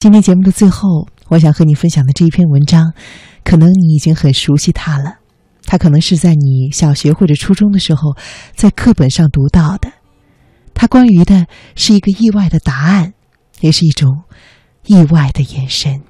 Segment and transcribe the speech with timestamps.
[0.00, 2.94] 今天节目的最后，我想和你分享的这一篇文章，
[3.44, 5.18] 可能你已经很熟悉它了。
[5.66, 8.16] 它可能是在你小学或者初中的时候
[8.54, 9.92] 在课本上读到的。
[10.72, 13.12] 它关于的是一个意外的答案，
[13.60, 14.22] 也是一种
[14.86, 16.00] 意外的眼神。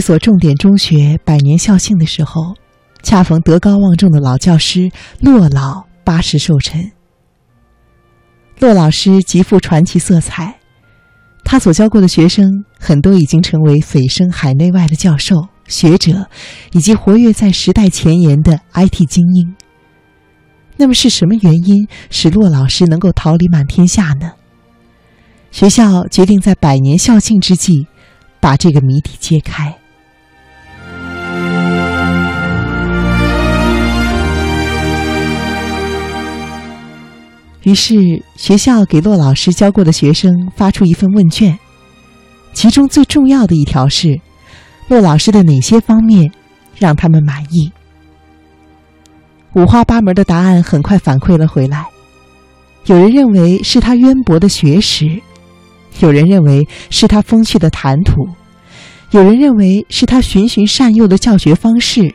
[0.00, 2.54] 一所重点中学百年校庆的时候，
[3.02, 4.90] 恰逢德高望重的老教师
[5.20, 6.90] 骆老八十寿辰。
[8.60, 10.58] 骆老师极富传奇色彩，
[11.44, 16.26] 他所教过的学生很多已经成为蜚声海内外的教授、学者，
[16.72, 19.54] 以及活跃在时代前沿的 IT 精英。
[20.78, 24.32] 那么，是什么原因使骆老师能够桃李满天下呢？
[25.50, 27.86] 学校决定在百年校庆之际，
[28.40, 29.76] 把这个谜底揭开。
[37.62, 41.58] 于是，学校给骆老师教过的学生发出一份问卷，
[42.54, 44.18] 其中最重要的一条是：
[44.88, 46.32] 骆老师的哪些方面
[46.78, 47.70] 让他们满意？
[49.54, 51.84] 五花八门的答案很快反馈了回来。
[52.86, 55.20] 有人认为是他渊博的学识，
[55.98, 58.26] 有人认为是他风趣的谈吐，
[59.10, 62.14] 有人认为是他循循善诱的教学方式，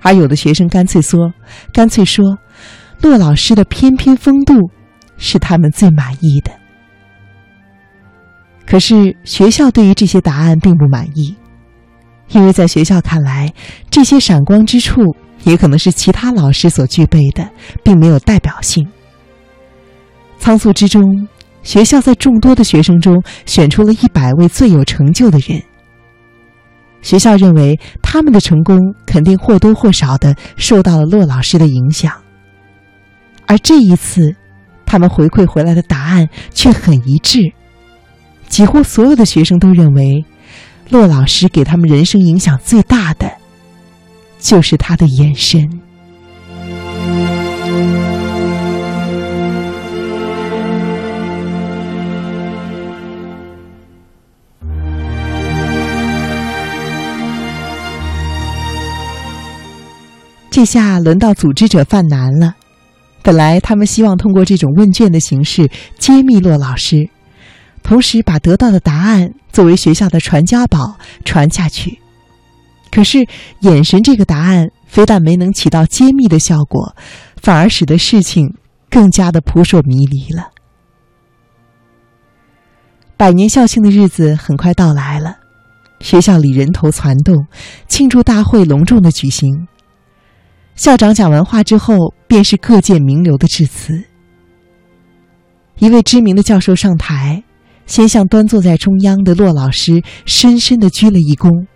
[0.00, 1.32] 而有的学生干脆说
[1.72, 2.36] ：“干脆说。”
[3.02, 4.54] 骆老师的翩翩风度
[5.18, 6.52] 是他们最满意的。
[8.64, 11.36] 可是学校对于这些答案并不满意，
[12.30, 13.52] 因为在学校看来，
[13.90, 17.50] 这些闪光之处也可能是其他老师所具备的，
[17.82, 18.88] 并没有代表性。
[20.38, 21.28] 仓促之中，
[21.64, 25.60] 学校在众多的学生中选出了一百位最有成就的人。
[27.02, 32.21] 学校认为他们的成功肯定或多或少的受到了骆老师的影响。
[33.52, 34.34] 而这一次，
[34.86, 37.52] 他们回馈回来的答案却很一致，
[38.48, 40.24] 几乎所有的学生都认为，
[40.88, 43.30] 骆老师给他们人生影响最大的，
[44.38, 45.68] 就是他的眼神。
[60.50, 62.54] 这下轮到组织者犯难了。
[63.22, 67.08] 本来他们希望通过这种问卷的形式揭秘骆老师，
[67.82, 72.00] 同时把得到的答案作为学校的传家宝传下去。
[72.90, 73.26] 可是
[73.60, 76.94] 眼神这个答案非但没能起到揭秘的效果，
[77.40, 78.54] 反而使得事情
[78.90, 80.50] 更加的扑朔迷离了。
[83.16, 85.36] 百年校庆的日子很快到来了，
[86.00, 87.46] 学校里人头攒动，
[87.86, 89.68] 庆祝大会隆重的举行。
[90.74, 94.02] 校长讲完话之后，便是各界名流的致辞。
[95.78, 97.42] 一位知名的教授上台，
[97.86, 101.66] 先向端坐在中央的骆老师深深的鞠了一躬，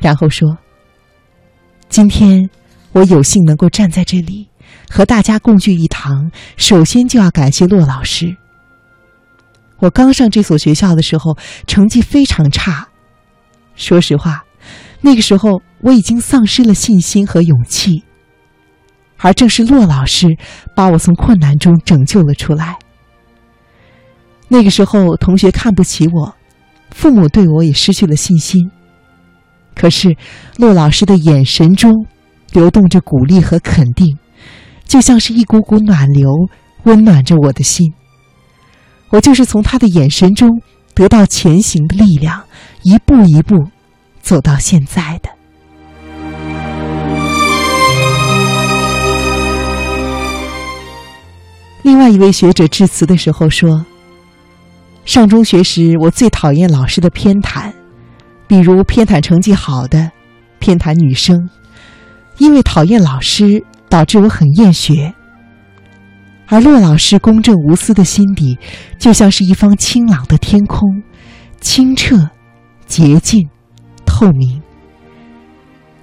[0.00, 0.58] 然后说
[1.88, 2.48] ：“今天
[2.92, 4.48] 我有幸能够站在这里，
[4.90, 8.36] 和大家共聚一堂，首先就要感谢骆老师。
[9.78, 12.88] 我刚上这所学校的时候，成绩非常差，
[13.74, 14.44] 说实话，
[15.00, 18.04] 那个时候我已经丧失了信心和勇气。”
[19.18, 20.26] 而正是骆老师
[20.74, 22.76] 把我从困难中拯救了出来。
[24.48, 26.34] 那个时候，同学看不起我，
[26.90, 28.70] 父母对我也失去了信心。
[29.74, 30.16] 可是，
[30.56, 32.06] 骆老师的眼神中
[32.52, 34.18] 流动着鼓励和肯定，
[34.84, 36.30] 就像是一股股暖流，
[36.84, 37.92] 温暖着我的心。
[39.10, 40.62] 我就是从他的眼神中
[40.94, 42.44] 得到前行的力量，
[42.82, 43.68] 一步一步
[44.20, 45.30] 走到现在的。
[52.08, 53.84] 一位学者致辞的时候说
[55.04, 57.72] ：“上中学时，我最讨厌老师的偏袒，
[58.46, 60.10] 比如偏袒成绩好的，
[60.58, 61.48] 偏袒女生。
[62.38, 65.12] 因为讨厌老师，导致我很厌学。
[66.46, 68.58] 而骆老师公正无私的心底，
[68.98, 71.02] 就像是一方清朗的天空，
[71.60, 72.30] 清澈、
[72.86, 73.48] 洁净、
[74.06, 74.62] 透明。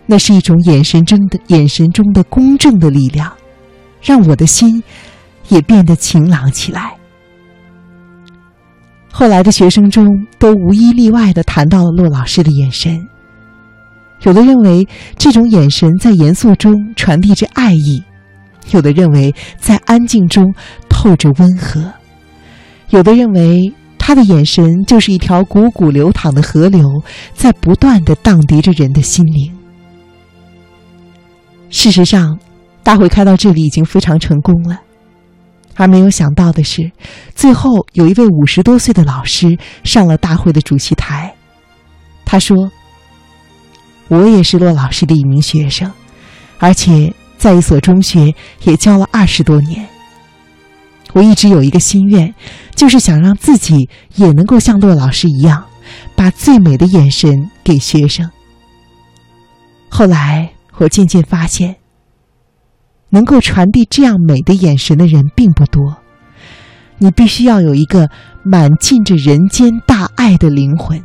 [0.06, 3.32] 那是一种眼神中的眼神中的公正的力量，
[4.02, 4.84] 让我的心。”
[5.50, 6.96] 也变得晴朗起来。
[9.12, 13.08] 后来的学生中，都无一例外的谈到了骆老师的眼神。
[14.24, 14.88] 有的认为
[15.18, 18.04] 这种眼神在严肃中传递着爱意，
[18.72, 20.54] 有的认为在安静中
[20.90, 21.94] 透着温和，
[22.90, 26.84] 有的认为他的眼神就是一条汩汩流淌的河流，
[27.34, 29.54] 在不断的荡涤着人的心灵。
[31.70, 32.40] 事实上，
[32.84, 34.80] 大会开到这里已经非常成功了，
[35.76, 36.92] 而没有想到的是，
[37.36, 41.36] 最后有一位五十多岁的老师上了大会的主席台。
[42.26, 42.72] 他说
[44.08, 45.92] ：“我也是骆老师的一名学生，
[46.60, 48.34] 而且在一所中学
[48.64, 49.88] 也教了二十多年。
[51.14, 52.34] 我一直有一个心愿，
[52.76, 55.66] 就是想让自己也能够像骆老师一样，
[56.16, 58.30] 把最美的眼神给学生。
[59.88, 61.76] 后来我渐渐发现，
[63.10, 65.98] 能够传递这样美的眼神的人并不多。
[66.98, 68.10] 你必须要有一个
[68.44, 71.04] 满浸着人间大爱的灵魂。”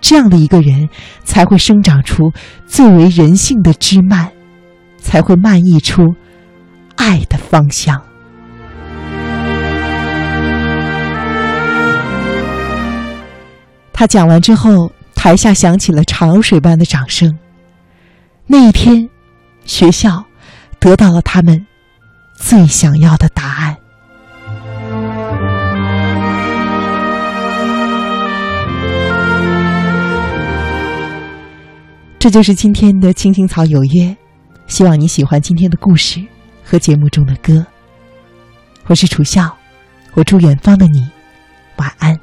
[0.00, 0.90] 这样的一个人，
[1.24, 2.30] 才会生长出
[2.66, 4.28] 最为人性的枝蔓，
[4.98, 6.14] 才会漫溢出
[6.96, 8.02] 爱的芳香。
[13.94, 17.38] 他讲完之后，台下响起了潮水般的掌声。
[18.46, 19.08] 那一天，
[19.64, 20.26] 学校
[20.84, 21.66] 得到了他们
[22.34, 23.74] 最想要的答案。
[32.18, 34.14] 这就是今天的青青草有约，
[34.66, 36.22] 希望你喜欢今天的故事
[36.62, 37.64] 和节目中的歌。
[38.84, 39.56] 我是楚笑，
[40.12, 41.08] 我祝远方的你
[41.76, 42.14] 晚安。